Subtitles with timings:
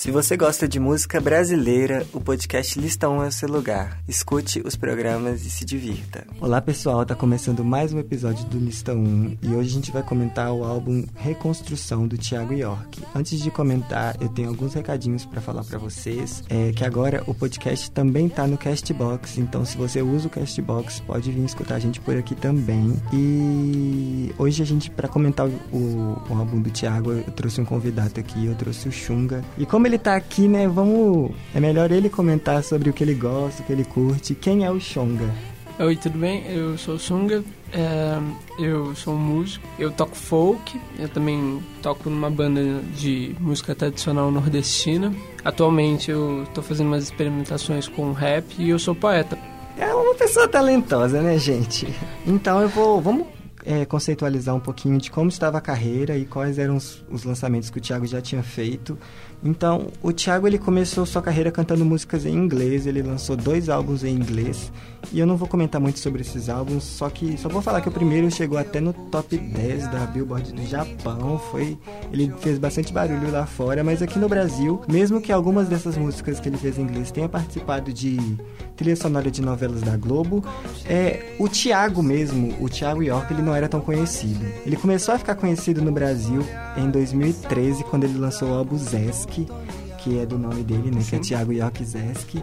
[0.00, 3.98] Se você gosta de música brasileira, o podcast Lista 1 é o seu lugar.
[4.08, 6.26] Escute os programas e se divirta.
[6.40, 10.02] Olá pessoal, tá começando mais um episódio do Lista 1 e hoje a gente vai
[10.02, 13.02] comentar o álbum Reconstrução do Thiago York.
[13.14, 16.42] Antes de comentar, eu tenho alguns recadinhos para falar para vocês.
[16.48, 21.00] É que agora o podcast também tá no Castbox, então se você usa o Castbox,
[21.00, 22.96] pode vir escutar a gente por aqui também.
[23.12, 28.18] E hoje a gente, para comentar o, o, álbum do Thiago, eu trouxe um convidado
[28.18, 29.44] aqui, eu trouxe o Xunga.
[29.58, 31.32] E como ele tá aqui, né, vamos...
[31.54, 34.34] É melhor ele comentar sobre o que ele gosta, o que ele curte.
[34.34, 35.28] Quem é o Xunga?
[35.80, 36.44] Oi, tudo bem?
[36.46, 38.18] Eu sou o Xunga, é,
[38.58, 42.60] eu sou um músico, eu toco folk, eu também toco numa banda
[42.94, 45.12] de música tradicional nordestina.
[45.44, 49.38] Atualmente eu tô fazendo umas experimentações com rap e eu sou poeta.
[49.76, 51.88] É uma pessoa talentosa, né, gente?
[52.26, 53.00] Então eu vou...
[53.00, 53.26] Vamos
[53.64, 57.70] é, conceitualizar um pouquinho de como estava a carreira e quais eram os, os lançamentos
[57.70, 58.98] que o Thiago já tinha feito.
[59.42, 64.04] Então, o Thiago ele começou sua carreira cantando músicas em inglês, ele lançou dois álbuns
[64.04, 64.70] em inglês,
[65.10, 67.88] e eu não vou comentar muito sobre esses álbuns, só que só vou falar que
[67.88, 71.78] o primeiro chegou até no top 10 da Billboard do Japão, foi
[72.12, 76.38] ele fez bastante barulho lá fora, mas aqui no Brasil, mesmo que algumas dessas músicas
[76.38, 78.18] que ele fez em inglês tenha participado de
[78.80, 80.42] trilha sonora de novelas da Globo,
[80.88, 84.42] é o Thiago mesmo, o Thiago York, ele não era tão conhecido.
[84.64, 86.42] Ele começou a ficar conhecido no Brasil
[86.78, 89.46] em 2013 quando ele lançou o álbum Zesk
[89.98, 91.02] que é do nome dele, né?
[91.02, 91.10] Sim.
[91.10, 92.42] Que é Thiago Yorkzeski.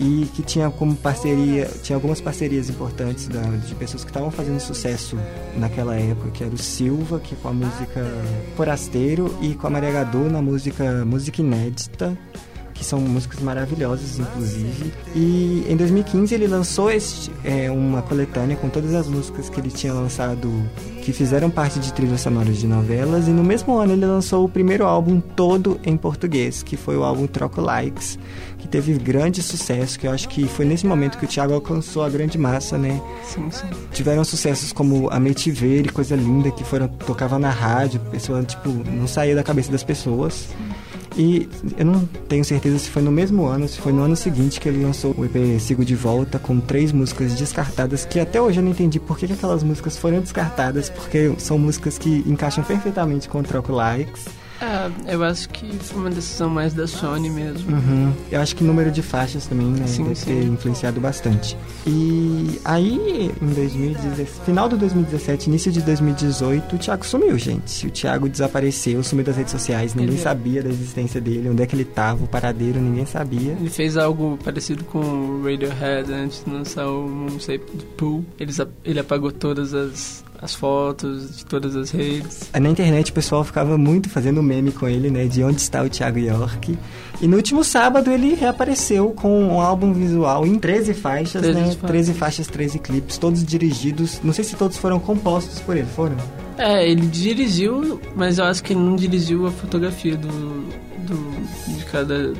[0.00, 4.58] E que tinha como parceria, tinha algumas parcerias importantes da, de pessoas que estavam fazendo
[4.58, 5.18] sucesso
[5.56, 8.02] naquela época, que era o Silva, que com a música
[8.56, 12.16] Forasteiro, e com a Maria Gadu na música Música Inédita,
[12.74, 14.92] que são músicas maravilhosas, inclusive.
[15.14, 19.70] E em 2015 ele lançou este, é, uma coletânea com todas as músicas que ele
[19.70, 20.52] tinha lançado,
[21.02, 23.28] que fizeram parte de trilhas sonoras de novelas.
[23.28, 27.04] E no mesmo ano ele lançou o primeiro álbum todo em português, que foi o
[27.04, 28.18] álbum Troco Likes,
[28.58, 32.02] que teve grande sucesso, que eu acho que foi nesse momento que o Thiago alcançou
[32.02, 33.00] a grande massa, né?
[33.24, 33.68] Sim, sim.
[33.92, 38.42] Tiveram sucessos como A Mente Ver e Coisa Linda, que foram tocava na rádio, pessoa,
[38.42, 40.48] tipo, não saía da cabeça das pessoas.
[40.48, 40.83] Sim.
[41.16, 41.48] E
[41.78, 44.68] eu não tenho certeza se foi no mesmo ano, se foi no ano seguinte que
[44.68, 48.64] ele lançou o EP Sigo de Volta com três músicas descartadas, que até hoje eu
[48.64, 53.28] não entendi por que, que aquelas músicas foram descartadas, porque são músicas que encaixam perfeitamente
[53.28, 54.24] com o Troco Likes.
[54.64, 57.76] É, eu acho que foi uma decisão mais da Sony mesmo.
[57.76, 58.12] Uhum.
[58.30, 60.26] Eu acho que o número de faixas também né, sim, deve sim.
[60.26, 61.56] ter influenciado bastante.
[61.86, 67.86] E aí, em 2017, final de 2017, início de 2018, o Thiago sumiu, gente.
[67.86, 70.22] O Thiago desapareceu, sumiu das redes sociais, ninguém Ele...
[70.22, 73.52] sabia da existência dele, onde é que ele tava, o paradeiro, ninguém sabia.
[73.52, 78.24] Ele fez algo parecido com o Radiohead antes de lançar o Moonshaped Pool.
[78.38, 78.52] Ele,
[78.84, 82.50] ele apagou todas as as fotos de todas as redes.
[82.52, 85.24] Na internet o pessoal ficava muito fazendo meme com ele, né?
[85.24, 86.78] De onde está o Thiago York.
[87.22, 91.64] E no último sábado ele reapareceu com um álbum visual em 13 faixas, 13 né?
[91.64, 91.82] Faixas.
[91.82, 94.20] 13 faixas, 13 clipes, todos dirigidos.
[94.22, 96.16] Não sei se todos foram compostos por ele, foram?
[96.58, 100.28] É, ele dirigiu, mas eu acho que ele não dirigiu a fotografia do,
[101.04, 101.14] do
[101.76, 102.32] de cada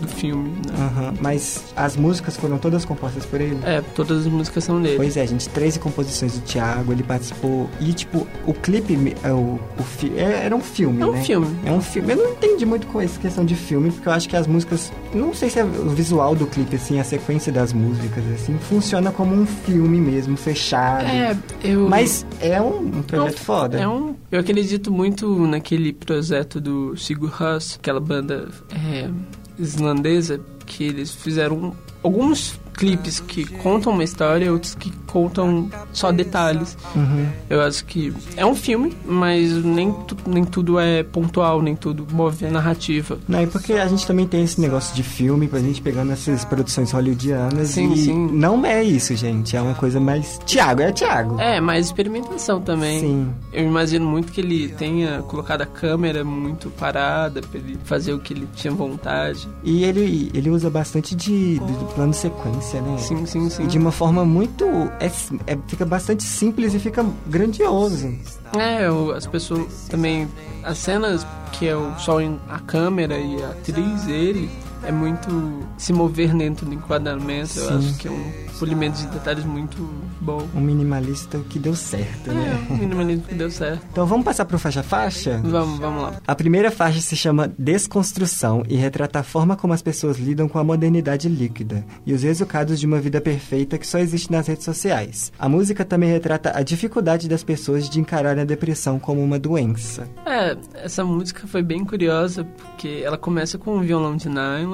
[0.00, 0.50] do filme.
[0.50, 0.74] Né?
[0.78, 1.14] Uhum.
[1.20, 3.58] Mas as músicas foram todas compostas por ele?
[3.64, 4.96] É, todas as músicas são dele.
[4.96, 7.68] Pois é, gente, 13 composições do Thiago, ele participou.
[7.80, 11.22] E, tipo, o clipe, é, o, o fi, é, era um filme, é um né?
[11.22, 11.56] filme.
[11.64, 12.12] É um filme.
[12.12, 14.92] Eu não entendi muito com essa questão de filme, porque eu acho que as músicas.
[15.14, 19.10] Não sei se é o visual do clipe, assim, a sequência das músicas, assim, funciona
[19.10, 21.04] como um filme mesmo, fechado.
[21.04, 21.88] É, eu.
[21.88, 23.80] Mas é um, um projeto é um, foda.
[23.80, 24.14] É um.
[24.30, 29.08] Eu acredito muito naquele projeto do Sigur Rós, aquela banda é,
[29.56, 31.72] islandesa que eles fizeram
[32.02, 36.78] alguns clipes que contam uma história, outros que contam só detalhes.
[36.96, 37.26] Uhum.
[37.50, 42.06] Eu acho que é um filme, mas nem, tu, nem tudo é pontual, nem tudo
[42.10, 43.18] move a narrativa.
[43.28, 46.44] Não, e porque a gente também tem esse negócio de filme, pra gente pegando essas
[46.44, 48.28] produções hollywoodianas sim, e sim.
[48.32, 49.54] não é isso, gente.
[49.56, 50.40] É uma coisa mais...
[50.46, 51.38] Tiago, é Tiago.
[51.38, 53.00] É, mais experimentação também.
[53.00, 53.30] Sim.
[53.52, 58.20] Eu imagino muito que ele tenha colocado a câmera muito parada pra ele fazer o
[58.20, 59.46] que ele tinha vontade.
[59.62, 62.98] E ele, ele usa bastante de, de plano sequência, né?
[62.98, 63.64] Sim, sim, sim.
[63.64, 64.64] E de uma forma muito...
[65.00, 65.06] É,
[65.46, 68.14] é, fica bastante simples e fica grandioso.
[68.56, 70.28] É, eu, as pessoas também...
[70.62, 72.18] As cenas que é o, só
[72.48, 74.50] a câmera e a atriz, ele
[74.84, 77.48] é muito se mover dentro do enquadramento.
[77.48, 77.60] Sim.
[77.60, 79.78] Eu acho que é um polimento de detalhes muito
[80.20, 80.46] bom.
[80.54, 82.66] Um minimalista que deu certo, É, né?
[82.70, 83.82] um minimalismo que deu certo.
[83.90, 85.40] Então vamos passar pro faixa-faixa?
[85.42, 86.12] Vamos, vamos lá.
[86.26, 90.58] A primeira faixa se chama Desconstrução e retrata a forma como as pessoas lidam com
[90.58, 94.64] a modernidade líquida e os resultados de uma vida perfeita que só existe nas redes
[94.64, 95.32] sociais.
[95.38, 100.06] A música também retrata a dificuldade das pessoas de encarar a depressão como uma doença.
[100.26, 104.69] É, essa música música foi bem curiosa, porque ela começa com um violão de nylon,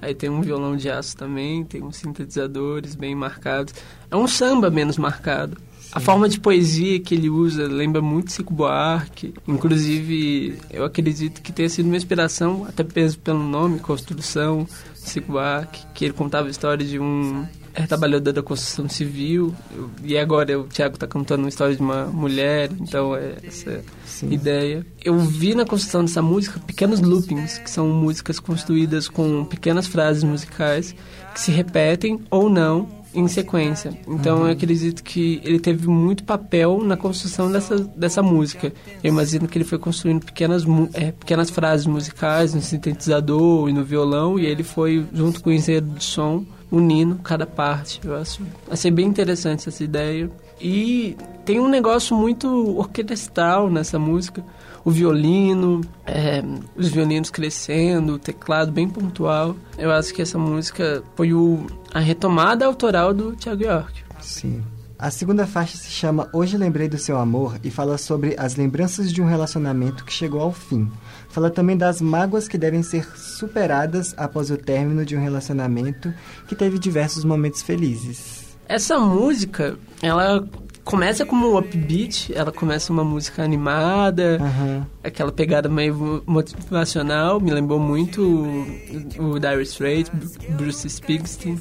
[0.00, 3.74] aí tem um violão de aço também, tem uns sintetizadores bem marcados.
[4.10, 5.56] É um samba menos marcado.
[5.92, 9.32] A forma de poesia que ele usa lembra muito Chico Buarque.
[9.46, 15.86] Inclusive, eu acredito que tenha sido uma inspiração, até mesmo pelo nome, Construção, Chico Buarque,
[15.94, 17.46] que ele contava a história de um
[17.84, 22.06] trabalhador da construção civil eu, e agora o Tiago está contando uma história de uma
[22.06, 24.32] mulher, então é essa Sim.
[24.32, 24.86] ideia.
[25.04, 30.22] Eu vi na construção dessa música pequenos loopings, que são músicas construídas com pequenas frases
[30.22, 30.94] musicais
[31.34, 33.98] que se repetem ou não em sequência.
[34.06, 34.46] Então uhum.
[34.46, 38.72] eu acredito que ele teve muito papel na construção dessa, dessa música.
[39.02, 43.82] Eu imagino que ele foi construindo pequenas, é, pequenas frases musicais no sintetizador e no
[43.82, 48.00] violão, e ele foi, junto com o engenheiro de som, unindo cada parte.
[48.04, 50.30] Eu acho, achei bem interessante essa ideia.
[50.60, 54.44] E tem um negócio muito orquestral nessa música.
[54.84, 56.42] O violino, é,
[56.76, 59.56] os violinos crescendo, o teclado bem pontual.
[59.76, 64.04] Eu acho que essa música foi o, a retomada autoral do Thiago York.
[64.20, 64.62] Sim.
[64.98, 69.12] A segunda faixa se chama Hoje Lembrei do Seu Amor e fala sobre as lembranças
[69.12, 70.90] de um relacionamento que chegou ao fim.
[71.36, 76.10] Fala também das mágoas que devem ser superadas após o término de um relacionamento
[76.48, 78.56] que teve diversos momentos felizes.
[78.66, 80.48] Essa música, ela
[80.82, 84.86] começa como um upbeat, ela começa uma música animada, uhum.
[85.04, 90.10] aquela pegada meio motivacional, me lembrou muito o, o Dire Straits,
[90.56, 91.60] Bruce Springsteen,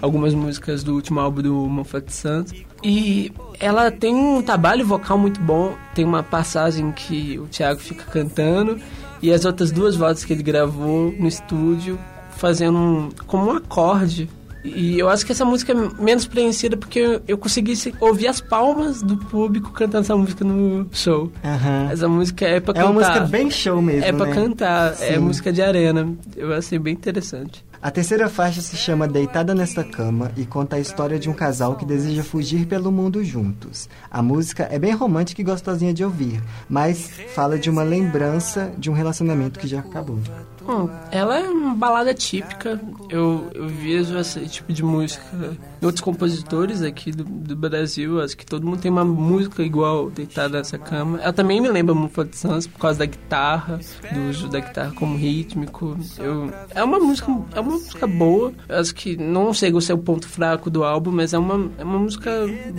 [0.00, 2.64] algumas músicas do último álbum do Moffat Santos.
[2.84, 8.04] E ela tem um trabalho vocal muito bom, tem uma passagem que o Thiago fica
[8.04, 8.78] cantando
[9.22, 11.98] e as outras duas vozes que ele gravou no estúdio
[12.30, 14.28] fazendo um, como um acorde.
[14.74, 19.02] E eu acho que essa música é menos preenchida porque eu, consegui ouvir as palmas
[19.02, 21.32] do público cantando essa música no show.
[21.44, 21.90] Uhum.
[21.90, 22.86] Essa música é pra cantar.
[22.86, 24.34] É uma música bem show mesmo, É pra né?
[24.34, 25.14] cantar, é Sim.
[25.14, 26.12] é música de arena.
[26.36, 27.64] Eu achei bem interessante.
[27.80, 31.76] A terceira faixa se chama Deitada Nesta Cama e conta a história de um casal
[31.76, 33.88] que deseja fugir pelo mundo juntos.
[34.10, 38.90] A música é bem romântica e gostosinha de ouvir, mas fala de uma lembrança de
[38.90, 40.18] um relacionamento que já acabou.
[40.68, 42.78] Bom, ela é uma balada típica.
[43.08, 45.56] Eu, eu vejo esse tipo de música
[45.86, 48.20] outros compositores aqui do, do Brasil.
[48.20, 51.18] Acho que todo mundo tem uma música igual deitada nessa cama.
[51.20, 53.78] Ela também me lembra Mumford Sons por causa da guitarra,
[54.12, 55.96] do uso da guitarra como rítmico.
[56.18, 58.52] Eu, é uma música é uma música boa.
[58.68, 61.70] Eu acho que não sei se é o ponto fraco do álbum, mas é uma,
[61.78, 62.30] é uma música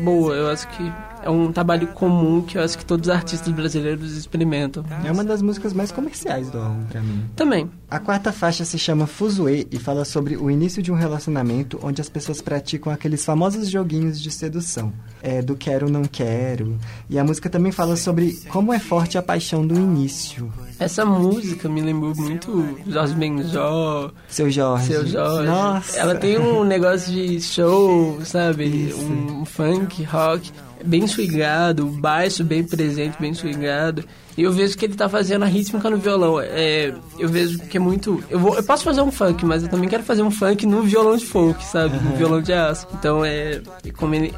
[0.04, 0.34] boa.
[0.34, 0.92] Eu acho que
[1.22, 4.84] é um trabalho comum que eu acho que todos os artistas brasileiros experimentam.
[5.04, 7.25] É uma das músicas mais comerciais do álbum para mim.
[7.36, 7.69] Também.
[7.90, 12.02] A quarta faixa se chama Fuzue e fala sobre o início de um relacionamento onde
[12.02, 16.77] as pessoas praticam aqueles famosos joguinhos de sedução, é, do quero não quero.
[17.09, 20.51] E a música também fala sobre como é forte a paixão do início.
[20.80, 24.12] Essa música me lembrou muito Jorge Benjó.
[24.27, 24.88] Seu Jorge.
[24.88, 25.47] Seu Jorge.
[25.47, 25.97] Nossa.
[25.97, 28.94] Ela tem um negócio de show, sabe?
[28.94, 30.51] Um funk, rock
[30.83, 34.06] bem swingado, baixo bem presente, bem swingado.
[34.39, 36.39] E eu vejo que ele tá fazendo a rítmica no violão.
[36.39, 38.24] É, eu vejo que é muito.
[38.30, 40.81] Eu, vou, eu posso fazer um funk, mas eu também quero fazer um funk no
[40.81, 42.01] violão de folk, sabe?
[42.01, 42.88] No violão de aço.
[42.94, 43.62] Então é.
[43.97, 44.33] Como ele,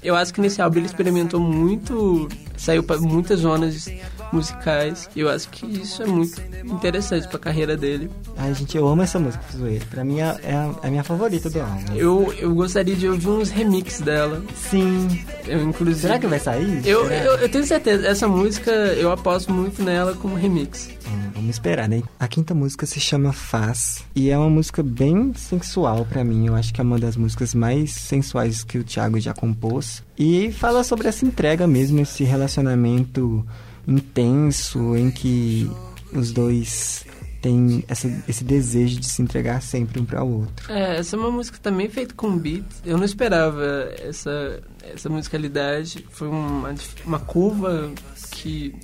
[0.00, 2.28] eu acho que nesse álbum ele experimentou muito.
[2.56, 3.88] Saiu para muitas zonas
[4.32, 5.08] musicais.
[5.14, 8.10] Eu acho que isso é muito interessante pra carreira dele.
[8.36, 9.84] Ai, gente, eu amo essa música, Zoeira.
[9.90, 11.94] Pra mim é, é, a, é a minha favorita do álbum.
[11.94, 14.42] Eu, eu gostaria de ouvir uns remixes dela.
[14.54, 15.08] Sim.
[15.46, 16.00] Eu, inclusive...
[16.00, 16.86] Será que vai sair?
[16.86, 18.06] Eu, eu, eu, tenho certeza.
[18.06, 20.90] Essa música, eu aposto muito nela como remix.
[21.06, 22.02] Hum, vamos esperar, né?
[22.18, 24.04] A quinta música se chama Faz.
[24.14, 26.46] E é uma música bem sensual para mim.
[26.46, 30.02] Eu acho que é uma das músicas mais sensuais que o Thiago já compôs.
[30.18, 33.44] E fala sobre essa entrega mesmo, esse relacionamento
[33.86, 35.70] intenso em que
[36.12, 37.04] os dois
[37.40, 40.72] têm essa, esse desejo de se entregar sempre um para o outro.
[40.72, 42.64] É, essa é uma música também feita com beat.
[42.84, 43.64] Eu não esperava
[44.00, 46.06] essa, essa musicalidade.
[46.10, 46.74] Foi uma,
[47.04, 47.90] uma curva
[48.30, 48.74] que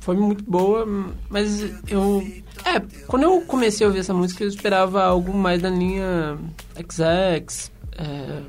[0.00, 0.86] foi muito boa,
[1.30, 2.22] mas eu.
[2.64, 6.38] É, quando eu comecei a ouvir essa música, eu esperava algo mais da linha
[6.78, 7.72] XX.
[7.96, 8.42] É,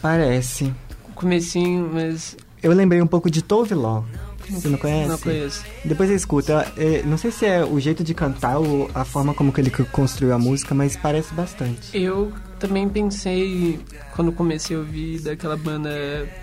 [0.00, 0.72] Parece.
[1.14, 2.36] Comecinho, mas.
[2.62, 4.04] Eu lembrei um pouco de Tove Law.
[4.50, 5.08] Você não conhece?
[5.08, 5.64] Não conheço.
[5.84, 6.72] Depois você escuta.
[6.76, 9.70] É, não sei se é o jeito de cantar ou a forma como que ele
[9.70, 11.96] construiu a música, mas parece bastante.
[11.96, 13.80] Eu também pensei,
[14.14, 15.90] quando comecei a ouvir daquela banda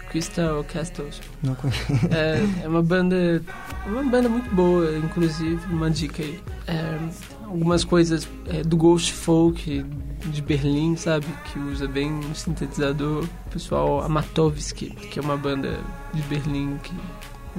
[0.09, 1.21] Crystal Castles.
[1.43, 1.79] Não conheço.
[2.11, 3.41] É, é uma banda.
[3.85, 6.39] Uma banda muito boa, inclusive, uma dica aí.
[6.67, 6.97] É,
[7.45, 9.85] algumas coisas é, do Ghost Folk
[10.25, 11.25] de Berlim, sabe?
[11.45, 13.23] Que usa bem o sintetizador.
[13.23, 15.79] O pessoal Amatovski, que é uma banda
[16.13, 16.93] de Berlim que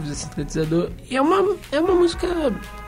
[0.03, 0.91] usa sintetizador.
[1.11, 2.27] E é uma, é uma música.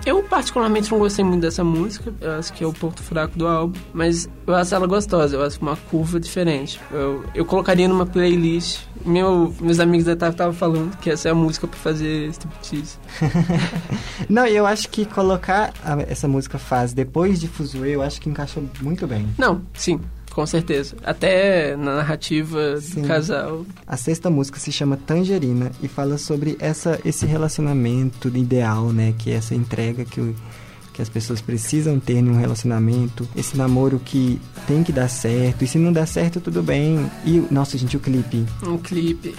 [0.04, 2.12] Eu, particularmente, não gostei muito dessa música.
[2.20, 3.78] Eu acho que é o ponto fraco do álbum.
[3.92, 5.36] Mas eu acho ela gostosa.
[5.36, 6.80] Eu acho uma curva diferente.
[6.90, 8.80] Eu, eu colocaria numa playlist.
[9.04, 12.98] Meu, meus amigos da TAF estavam falando que essa é a música para fazer striptease.
[14.28, 18.28] não, eu acho que colocar a, essa música faz depois de Fuzue, eu acho que
[18.28, 19.26] encaixou muito bem.
[19.38, 19.98] Não, sim.
[20.30, 20.96] Com certeza.
[21.04, 23.02] Até na narrativa Sim.
[23.02, 23.66] do casal.
[23.86, 29.14] A sexta música se chama Tangerina e fala sobre essa, esse relacionamento ideal, né?
[29.18, 30.34] Que é essa entrega que, o,
[30.92, 33.28] que as pessoas precisam ter em um relacionamento.
[33.36, 35.64] Esse namoro que tem que dar certo.
[35.64, 37.10] E se não der certo, tudo bem.
[37.24, 38.46] E, nossa, gente, o clipe.
[38.62, 39.34] Um clipe.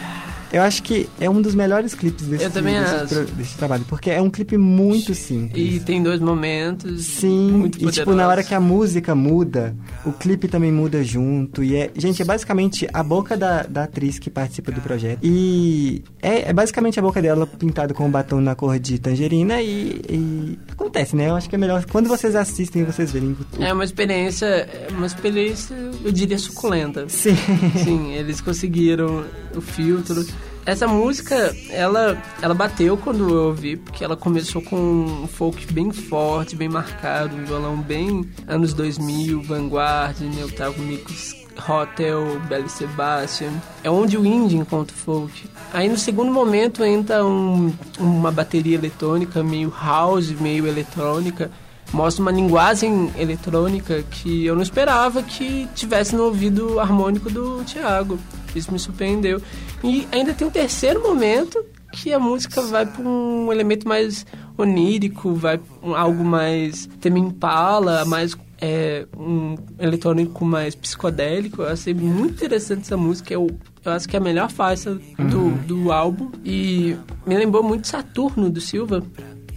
[0.51, 3.25] Eu acho que é um dos melhores clipes desse, Eu também desse, acho.
[3.33, 5.75] desse trabalho, porque é um clipe muito simples.
[5.75, 10.11] E tem dois momentos Sim, muito e tipo, na hora que a música muda, o
[10.11, 11.63] clipe também muda junto.
[11.63, 15.19] E é, gente, é basicamente a boca da, da atriz que participa do projeto.
[15.23, 19.61] E é, é basicamente a boca dela pintada com um batom na cor de tangerina
[19.61, 21.29] e, e, acontece, né?
[21.29, 23.35] Eu acho que é melhor quando vocês assistem vocês verem.
[23.57, 23.63] O...
[23.63, 27.07] É uma experiência, é uma experiência, eu diria suculenta.
[27.07, 27.35] Sim.
[27.83, 29.23] Sim, eles conseguiram
[29.55, 30.25] o filtro.
[30.65, 35.91] Essa música, ela, ela bateu quando eu ouvi, porque ela começou com um folk bem
[35.91, 41.35] forte, bem marcado, um violão bem anos 2000, Vanguard, Neutral Micos,
[41.67, 43.51] Hotel, Belly Sebastian.
[43.83, 45.49] É onde o indie encontra o folk.
[45.73, 51.49] Aí no segundo momento entra um, uma bateria eletrônica, meio house, meio eletrônica.
[51.93, 58.17] Mostra uma linguagem eletrônica que eu não esperava que tivesse no ouvido harmônico do Thiago.
[58.55, 59.41] Isso me surpreendeu.
[59.83, 64.25] E ainda tem um terceiro momento que a música vai para um elemento mais
[64.57, 71.63] onírico, vai um, algo mais tema impala, mais é, um eletrônico mais psicodélico.
[71.63, 73.33] Eu achei muito interessante essa música.
[73.33, 73.47] Eu,
[73.83, 75.57] eu acho que é a melhor faixa do, uhum.
[75.67, 76.31] do álbum.
[76.45, 76.95] E
[77.25, 79.03] me lembrou muito Saturno do Silva.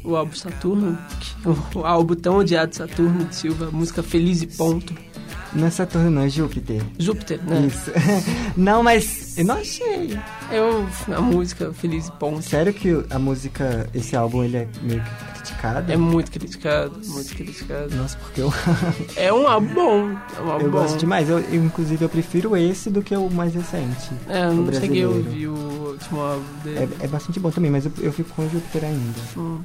[0.05, 0.99] O álbum Saturno,
[1.75, 4.95] o álbum tão odiado Saturno de Silva, música Feliz e Ponto.
[5.55, 6.83] Não é Saturno, não, é Júpiter.
[6.99, 7.67] Júpiter, né?
[7.67, 7.91] Isso.
[8.57, 10.19] não, mas eu não achei.
[10.51, 12.43] Eu, a música Feliz e Ponto.
[12.43, 15.93] Sério que a música, esse álbum, ele é meio que criticado?
[15.93, 17.95] É muito criticado, muito criticado.
[17.95, 18.53] Nossa, porque eu...
[19.17, 20.79] é um álbum bom, é um álbum Eu bom.
[20.79, 24.11] gosto demais, eu, eu, inclusive eu prefiro esse do que o mais recente.
[24.29, 26.97] É, eu não cheguei a ouvir o último álbum dele.
[27.01, 29.21] É, é bastante bom também, mas eu, eu fico com o Júpiter ainda.
[29.37, 29.61] Hum.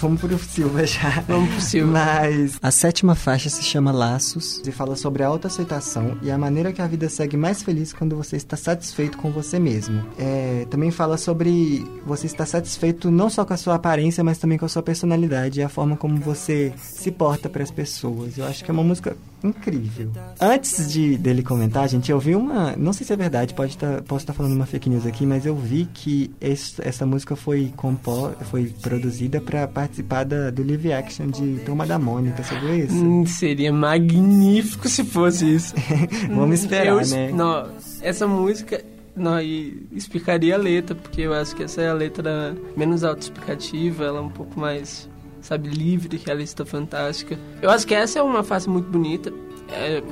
[0.00, 1.20] Vamos pro Silva já.
[1.26, 1.92] Vamos pro Silva.
[1.92, 6.72] Mas a sétima faixa se chama Laços e fala sobre a autoaceitação e a maneira
[6.72, 10.04] que a vida segue mais feliz quando você está satisfeito com você mesmo.
[10.18, 14.58] É, também fala sobre você estar satisfeito não só com a sua aparência, mas também
[14.58, 18.38] com a sua personalidade e a forma como você se porta para as pessoas.
[18.38, 20.10] Eu acho que é uma música incrível.
[20.40, 22.74] Antes de dele comentar, gente, eu vi uma.
[22.76, 25.26] Não sei se é verdade, pode tá, posso estar tá falando uma fake news aqui,
[25.26, 30.66] mas eu vi que esse, essa música foi, compó, foi produzida para participar da, do
[30.66, 32.42] live action de Turma da Mônica.
[32.42, 32.94] Isso?
[32.94, 35.74] Hum, seria magnífico se fosse isso.
[36.34, 37.30] Vamos esperar, eu, né?
[37.32, 37.68] Não,
[38.00, 38.82] essa música.
[39.16, 44.04] Não, e explicaria a letra, porque eu acho que essa é a letra menos autoexplicativa,
[44.04, 45.08] ela é um pouco mais
[45.44, 47.38] sabe, livre, realista, fantástica.
[47.60, 49.32] Eu acho que essa é uma fase muito bonita.
[49.68, 50.02] É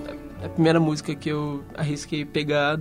[0.45, 2.79] a primeira música que eu arrisquei pegar,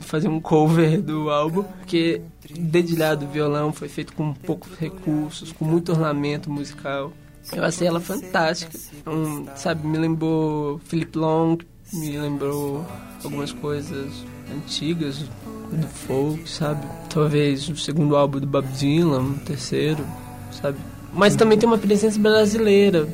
[0.00, 5.92] fazer um cover do álbum, porque dedilhado violão foi feito com poucos recursos, com muito
[5.92, 7.12] ornamento musical.
[7.52, 8.78] Eu achei ela fantástica.
[9.06, 11.58] Um, sabe, me lembrou Philip Long,
[11.92, 12.84] me lembrou
[13.22, 16.86] algumas coisas antigas do folk, sabe?
[17.10, 20.04] Talvez o segundo álbum do Bob Dylan, o terceiro,
[20.50, 20.78] sabe?
[21.12, 23.08] Mas também tem uma presença brasileira.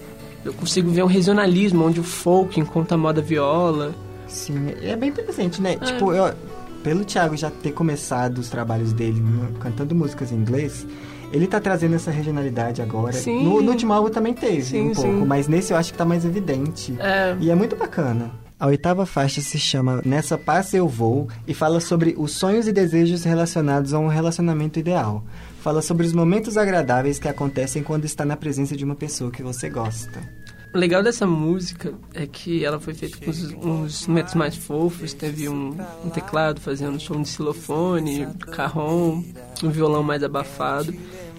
[0.44, 3.94] Eu consigo ver um regionalismo onde o folk encontra a moda viola.
[4.26, 5.72] Sim, é bem presente, né?
[5.72, 5.76] É.
[5.76, 6.32] Tipo, eu,
[6.82, 9.22] pelo Thiago já ter começado os trabalhos dele
[9.60, 10.86] cantando músicas em inglês,
[11.32, 13.12] ele tá trazendo essa regionalidade agora.
[13.12, 13.44] Sim.
[13.44, 15.24] No, no último álbum também teve sim, um pouco, sim.
[15.26, 16.94] mas nesse eu acho que tá mais evidente.
[16.98, 17.36] É.
[17.40, 18.30] E é muito bacana.
[18.60, 22.72] A oitava faixa se chama Nessa Paz Eu Vou e fala sobre os sonhos e
[22.72, 25.22] desejos relacionados a um relacionamento ideal.
[25.60, 29.42] Fala sobre os momentos agradáveis que acontecem quando está na presença de uma pessoa que
[29.42, 30.20] você gosta.
[30.72, 35.14] O legal dessa música é que ela foi feita com uns, uns instrumentos mais fofos.
[35.14, 39.22] Teve um, um teclado fazendo som de xilofone, carrom,
[39.62, 40.94] um violão mais abafado.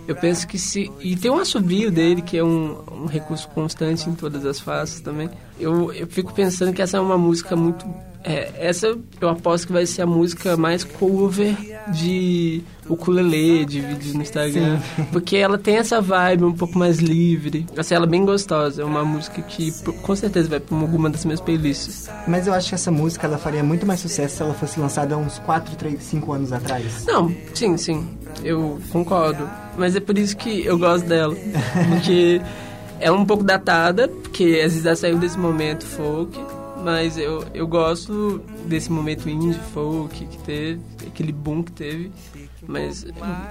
[0.08, 0.92] Eu penso que se.
[1.00, 5.00] E tem um assobio dele, que é um, um recurso constante em todas as faces
[5.02, 5.30] também.
[5.60, 7.86] Eu, eu fico pensando que essa é uma música muito
[8.24, 11.56] É, essa eu aposto que vai ser a música mais cover
[11.92, 14.80] de ukulele, de vídeos no Instagram.
[14.96, 15.04] Sim.
[15.12, 17.66] Porque ela tem essa vibe um pouco mais livre.
[17.78, 18.82] Assim, ela é bem gostosa.
[18.82, 19.72] É uma música que
[20.02, 22.10] com certeza vai para alguma das minhas playlists.
[22.28, 25.18] Mas eu acho que essa música ela faria muito mais sucesso se ela fosse lançada
[25.18, 27.06] uns 4, 3, 5 anos atrás.
[27.06, 28.08] Não, sim, sim.
[28.44, 29.50] Eu concordo.
[29.78, 31.36] Mas é por isso que eu gosto dela.
[31.90, 32.42] Porque
[33.00, 36.38] é um pouco datada, porque às vezes ela saiu desse momento folk
[36.84, 42.12] mas eu, eu gosto desse momento indie folk que teve, aquele boom que teve.
[42.68, 43.06] Mas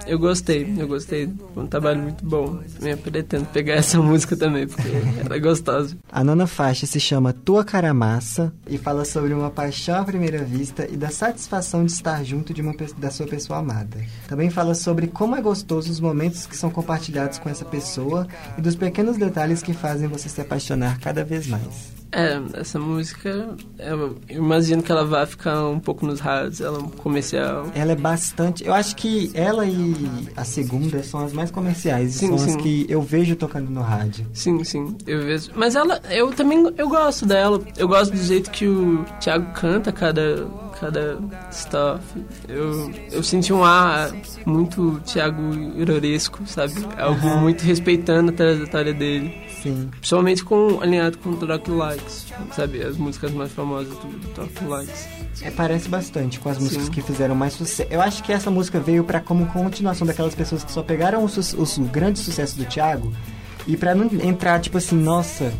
[0.07, 1.29] eu gostei, eu gostei.
[1.53, 2.59] Foi um trabalho muito bom.
[2.77, 4.87] Também pretendo pegar essa música também, porque
[5.25, 5.97] ela é gostosa.
[6.11, 10.43] A nona faixa se chama Tua Cara Massa e fala sobre uma paixão à primeira
[10.43, 13.97] vista e da satisfação de estar junto de uma, da sua pessoa amada.
[14.27, 18.61] Também fala sobre como é gostoso os momentos que são compartilhados com essa pessoa e
[18.61, 21.98] dos pequenos detalhes que fazem você se apaixonar cada vez mais.
[22.11, 26.81] É, essa música, eu imagino que ela vai ficar um pouco nos rádios, ela é
[26.81, 27.67] um comercial.
[27.75, 28.65] Ela é bastante.
[28.65, 29.95] Eu acho que ela e
[30.35, 32.49] a segunda são as mais comerciais, sim, são sim.
[32.49, 34.25] as que eu vejo tocando no rádio.
[34.33, 35.51] Sim, sim, eu vejo.
[35.55, 37.61] Mas ela, eu também eu gosto dela.
[37.77, 40.47] Eu gosto do jeito que o Thiago canta cada
[40.79, 41.19] cada
[41.51, 42.01] stuff.
[42.47, 44.11] Eu, eu senti um ar
[44.45, 46.73] muito Thiago Iroresco, sabe?
[46.97, 49.48] Algo muito respeitando a trajetória dele.
[49.61, 49.89] Sim.
[49.91, 52.81] Principalmente com, alinhado com Rock Likes, sabe?
[52.81, 55.07] As músicas mais famosas do Rock Likes.
[55.41, 56.91] É, parece bastante com as músicas Sim.
[56.91, 57.89] que fizeram mais sucesso.
[57.91, 61.29] Eu acho que essa música veio para como continuação daquelas pessoas que só pegaram o,
[61.29, 63.13] su o grande sucesso do Thiago
[63.67, 65.53] e para não entrar, tipo assim, nossa,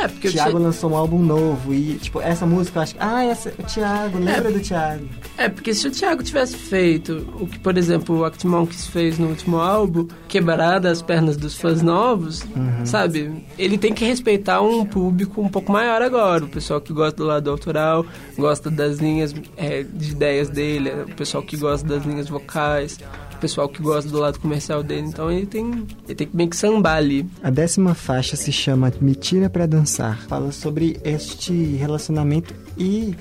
[0.00, 3.00] é, porque o Thiago lançou um álbum novo e, tipo, essa música eu acho que.
[3.02, 5.04] Ah, essa, o Thiago, lembra é, do Thiago?
[5.36, 9.18] É, porque se o Thiago tivesse feito o que, por exemplo, o Act Monkeys fez
[9.18, 12.86] no último álbum, quebrar as pernas dos fãs novos, uhum.
[12.86, 13.44] sabe?
[13.58, 16.44] Ele tem que respeitar um público um pouco maior agora.
[16.44, 18.06] O pessoal que gosta do lado autoral,
[18.38, 22.98] gosta das linhas é, de ideias dele, o pessoal que gosta das linhas vocais
[23.40, 25.08] pessoal que gosta do lado comercial dele.
[25.08, 27.26] Então ele tem, ele tem que meio que sambar ali.
[27.42, 29.89] A décima faixa se chama Me Tira Pra Dançar.
[30.28, 33.14] Fala sobre este relacionamento e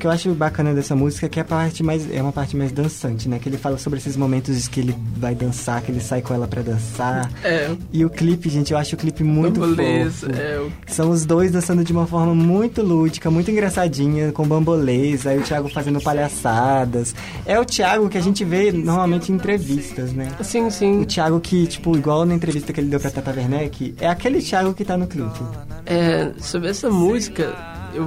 [0.00, 2.56] que eu acho bacana dessa música é que é a parte mais é uma parte
[2.56, 3.38] mais dançante, né?
[3.38, 6.48] Que ele fala sobre esses momentos que ele vai dançar, que ele sai com ela
[6.48, 7.30] para dançar.
[7.44, 7.70] É.
[7.92, 10.40] E o clipe, gente, eu acho o clipe muito Bamboleza, fofo.
[10.40, 10.72] É, o...
[10.86, 15.42] São os dois dançando de uma forma muito lúdica, muito engraçadinha, com bambolês, aí o
[15.42, 17.14] Thiago fazendo palhaçadas.
[17.44, 20.28] É o Thiago que a gente vê normalmente em entrevistas, né?
[20.42, 21.02] Sim, sim.
[21.02, 24.40] O Thiago que, tipo, igual na entrevista que ele deu pra Tata Werneck, é aquele
[24.40, 25.40] Thiago que tá no clipe.
[25.84, 27.54] É, sobre essa música,
[27.94, 28.06] eu,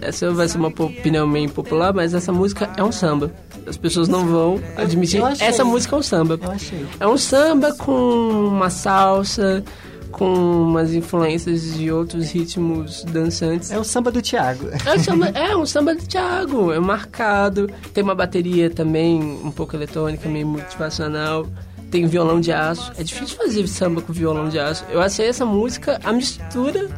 [0.00, 3.32] essa vai ser uma opinião meio impopular, mas essa música é um samba.
[3.66, 5.20] As pessoas não vão admitir.
[5.40, 6.38] Essa música é um samba.
[6.42, 6.86] Eu achei.
[7.00, 9.64] É um samba com uma salsa,
[10.10, 13.70] com umas influências de outros ritmos dançantes.
[13.70, 14.68] É o samba do Thiago.
[14.86, 17.68] É, samba, é um samba do Thiago, é marcado.
[17.92, 21.46] Tem uma bateria também um pouco eletrônica, meio motivacional
[21.90, 22.92] tem violão de aço.
[22.98, 24.84] É difícil fazer samba com violão de aço.
[24.90, 26.88] Eu achei essa música a mistura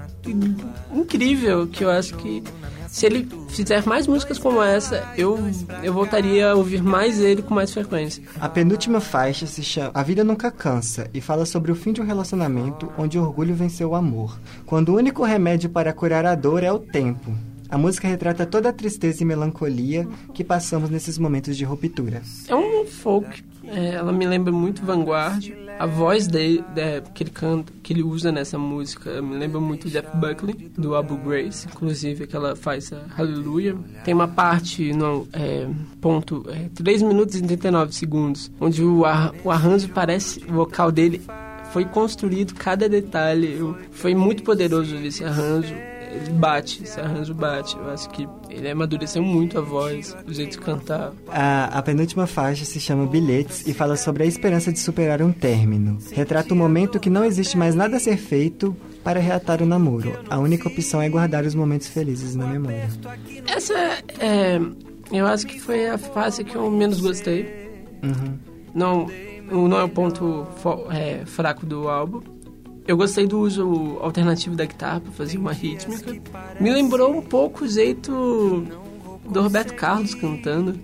[0.93, 2.43] incrível que eu acho que
[2.89, 5.39] se ele fizer mais músicas como essa, eu,
[5.83, 8.23] eu voltaria a ouvir mais ele com mais frequência.
[8.41, 12.01] A penúltima faixa se chama A Vida Nunca Cansa e fala sobre o fim de
[12.01, 16.35] um relacionamento onde o orgulho venceu o amor, quando o único remédio para curar a
[16.35, 17.33] dor é o tempo.
[17.71, 22.23] A música retrata toda a tristeza e melancolia que passamos nesses momentos de ruptura.
[22.49, 25.53] É um folk, é, ela me lembra muito Vanguard.
[25.79, 29.89] A voz dele, de, que ele canta, que ele usa nessa música, me lembra muito
[29.89, 33.77] Jeff Buckley, do álbum Grace, inclusive que ela faz a Hallelujah.
[34.03, 35.69] Tem uma parte no é,
[36.01, 40.91] ponto é, 3 minutos e 39 segundos, onde o, ar, o arranjo parece, o vocal
[40.91, 41.23] dele
[41.71, 43.59] foi construído cada detalhe.
[43.93, 45.75] Foi muito poderoso esse arranjo
[46.11, 47.77] ele bate, esse arranjo bate.
[47.77, 51.13] Eu acho que ele amadureceu muito a voz, o jeito de cantar.
[51.29, 55.33] A, a penúltima faixa se chama Bilhetes e fala sobre a esperança de superar um
[55.33, 55.99] término.
[56.13, 59.67] Retrata o um momento que não existe mais nada a ser feito para reatar o
[59.67, 60.19] namoro.
[60.29, 62.89] A única opção é guardar os momentos felizes na memória.
[63.47, 63.75] Essa
[64.19, 64.61] é,
[65.13, 67.69] eu acho que foi a fase que eu menos gostei.
[68.03, 68.39] Uhum.
[68.75, 69.07] Não,
[69.51, 70.47] não é o ponto
[70.91, 72.38] é, fraco do álbum
[72.89, 76.11] eu gostei do uso alternativo da guitarra para fazer uma rítmica.
[76.59, 78.67] Me lembrou um pouco o jeito
[79.29, 80.81] do Roberto Carlos cantando.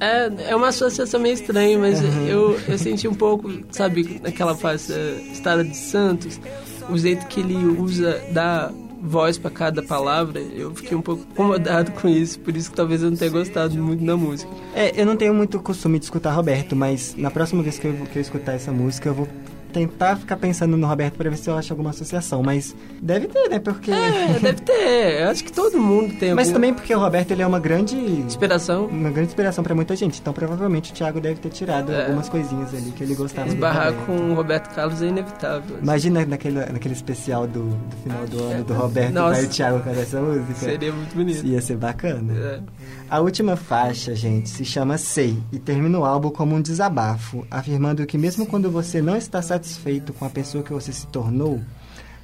[0.00, 2.26] É, é uma associação meio estranha, mas uhum.
[2.26, 4.98] eu, eu senti um pouco, sabe, naquela faixa
[5.30, 6.40] Estrada de Santos,
[6.88, 11.90] o jeito que ele usa da voz para cada palavra, eu fiquei um pouco incomodado
[11.92, 14.50] com isso, por isso que talvez eu não tenha gostado muito da música.
[14.74, 17.94] É, eu não tenho muito costume de escutar Roberto, mas na próxima vez que eu,
[18.10, 19.28] que eu escutar essa música, eu vou
[19.72, 23.48] tentar ficar pensando no Roberto pra ver se eu acho alguma associação, mas deve ter,
[23.48, 23.58] né?
[23.58, 23.90] Porque.
[23.90, 25.22] É, deve ter.
[25.22, 27.58] Eu acho que todo mundo tem Mas algum- também porque o Roberto ele é uma
[27.58, 27.96] grande.
[27.96, 28.86] Inspiração.
[28.86, 30.20] Uma grande inspiração pra muita gente.
[30.20, 32.02] Então provavelmente o Thiago deve ter tirado É.
[32.06, 35.78] algumas coisinhas ali que ele gostava Esbarrar com o Roberto Carlos é inevitável.
[35.82, 39.34] Imagina naquele, naquele especial do, do final do ano do Roberto Nossa.
[39.36, 40.54] vai o Thiago com essa música.
[40.54, 41.46] Seria muito bonito.
[41.46, 42.32] Ia ser bacana.
[42.32, 42.60] É.
[43.08, 48.06] A última faixa, gente, se chama Sei e termina o álbum como um desabafo, afirmando
[48.06, 51.60] que mesmo quando você não está satisfeito com a pessoa que você se tornou,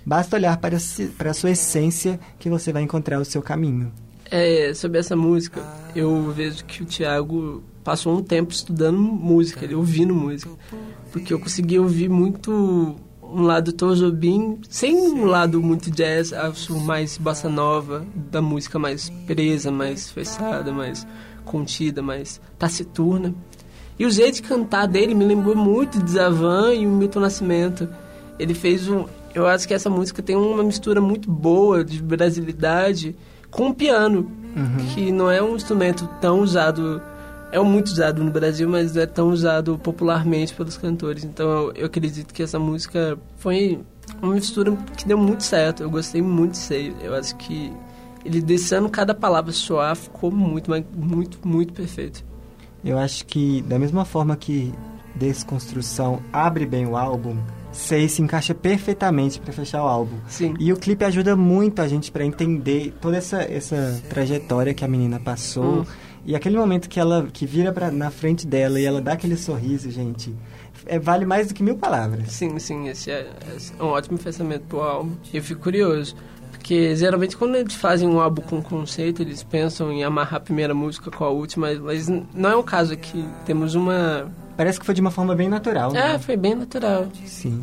[0.05, 3.93] basta olhar para, si- para a sua essência que você vai encontrar o seu caminho.
[4.31, 5.63] É, sobre essa música,
[5.95, 10.51] eu vejo que o Thiago passou um tempo estudando música, ele ouvindo música.
[11.13, 12.97] Porque eu consegui ouvir muito
[13.31, 18.79] um lado Tom Jobim, sem um lado muito jazz, acho mais bossa nova, da música
[18.79, 21.07] mais presa, mais fechada, mais
[21.45, 23.35] contida, mais taciturna.
[23.99, 27.89] E o jeito de cantar dele me lembrou muito de Zavan e o Milton Nascimento.
[28.39, 29.07] Ele fez um.
[29.35, 33.17] Eu acho que essa música tem uma mistura muito boa de brasilidade
[33.51, 34.31] com o piano,
[34.95, 37.03] que não é um instrumento tão usado.
[37.51, 41.25] É muito usado no Brasil, mas é tão usado popularmente pelos cantores.
[41.25, 43.81] Então eu, eu acredito que essa música foi
[44.21, 45.83] uma mistura que deu muito certo.
[45.83, 46.95] Eu gostei muito de ser.
[47.03, 47.73] Eu acho que
[48.25, 52.25] ele deixando cada palavra soar ficou muito, muito, muito perfeito.
[52.85, 54.73] Eu acho que, da mesma forma que
[55.15, 57.37] Desconstrução abre bem o álbum,
[57.71, 60.17] Sei se encaixa perfeitamente para fechar o álbum.
[60.27, 60.55] Sim.
[60.59, 64.89] E o clipe ajuda muito a gente para entender toda essa, essa trajetória que a
[64.89, 65.83] menina passou.
[65.83, 65.87] Hum.
[66.29, 69.35] E aquele momento que ela que vira pra, na frente dela e ela dá aquele
[69.35, 70.35] sorriso, gente,
[70.85, 72.31] é, vale mais do que mil palavras.
[72.31, 75.13] Sim, sim, esse é, esse é um ótimo fechamento pro álbum.
[75.33, 76.15] Eu fico curioso,
[76.51, 80.75] porque geralmente quando eles fazem um álbum com conceito, eles pensam em amarrar a primeira
[80.75, 83.25] música com a última, mas não é o caso aqui.
[83.47, 84.31] Temos uma...
[84.55, 86.19] Parece que foi de uma forma bem natural, É, né?
[86.19, 87.09] foi bem natural.
[87.25, 87.59] Sim.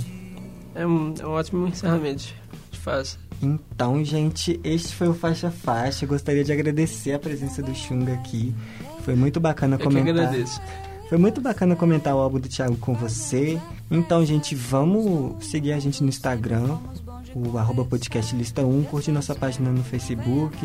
[0.74, 2.24] É um, é um ótimo encerramento
[2.72, 3.20] de fase.
[3.42, 6.06] Então, gente, este foi o Faixa Faixa.
[6.06, 8.54] Gostaria de agradecer a presença do Xunga aqui.
[9.04, 10.10] Foi muito bacana Eu que comentar.
[10.10, 10.62] agradeço.
[11.08, 13.60] Foi muito bacana comentar o álbum do Thiago com você.
[13.92, 16.80] Então, gente, vamos seguir a gente no Instagram,
[17.36, 20.58] o arroba podcast Lista 1, curtir nossa página no Facebook,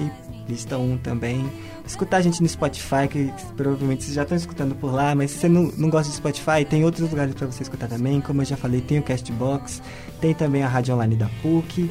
[0.49, 1.47] Lista 1 também.
[1.87, 5.39] Escutar a gente no Spotify, que provavelmente vocês já estão escutando por lá, mas se
[5.39, 8.23] você não, não gosta de Spotify, tem outros lugares para você escutar também.
[8.23, 9.83] Como eu já falei, tem o Castbox,
[10.23, 11.91] tem também a rádio online da PUC.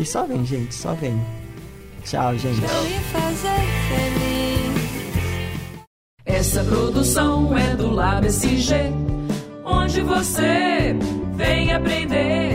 [0.00, 1.20] E só vem, gente, só vem.
[2.06, 2.62] Tchau, gente.
[6.24, 8.94] Essa produção é do Lab SG,
[9.62, 10.96] onde você
[11.34, 12.49] vem aprender